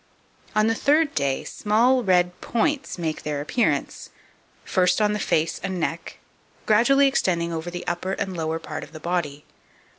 2550. 0.55 0.59
On 0.59 0.67
the 0.67 0.83
third 0.83 1.13
day, 1.15 1.43
small 1.43 2.03
red 2.03 2.41
points 2.41 2.97
make 2.97 3.21
their 3.21 3.39
appearance, 3.39 4.09
first 4.65 4.99
on 4.99 5.13
the 5.13 5.19
face 5.19 5.59
and 5.61 5.79
neck, 5.79 6.17
gradually 6.65 7.05
extending 7.07 7.53
over 7.53 7.69
the 7.69 7.85
upper 7.85 8.13
and 8.13 8.35
lower 8.35 8.57
part 8.57 8.83
of 8.83 8.93
the 8.93 8.99
body. 8.99 9.45